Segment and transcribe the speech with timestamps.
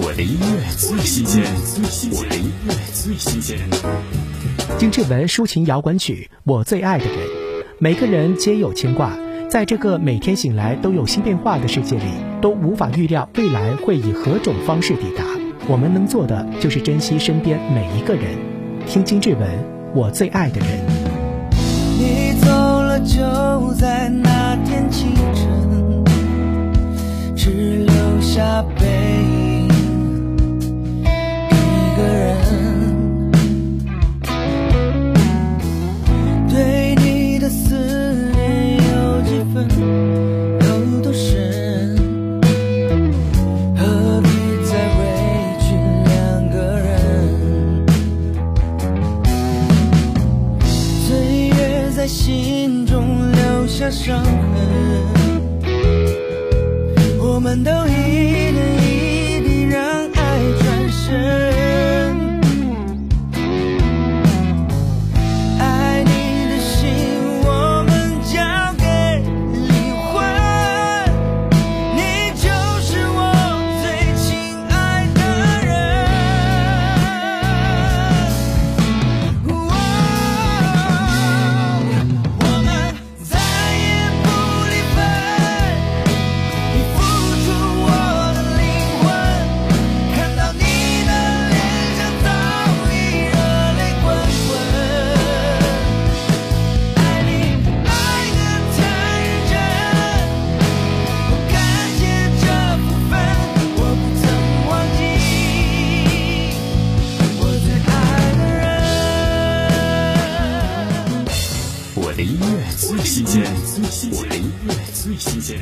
[0.00, 1.42] 我的音乐最新鲜，
[2.12, 3.58] 我的音乐最新鲜。
[4.78, 7.16] 金志文抒情摇滚曲《我最爱的人》，
[7.80, 9.18] 每个人皆有牵挂，
[9.50, 12.04] 在这个每天醒来都有新变化的世界里，
[12.40, 15.24] 都无法预料未来会以何种方式抵达。
[15.66, 18.38] 我们能做的就是珍惜身边每一个人。
[18.86, 19.40] 听金志文
[19.96, 20.68] 《我最爱的人》。
[21.98, 26.04] 你走了，就在那天清晨，
[27.34, 27.50] 只
[27.84, 28.97] 留下背
[52.08, 54.32] 心中留下伤痕，
[57.20, 58.37] 我们都一
[112.22, 113.44] 音乐最新鲜
[114.12, 115.60] 我的音乐最新鲜